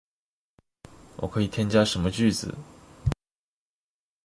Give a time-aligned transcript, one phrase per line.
[1.17, 2.47] 我可以添加什么语句？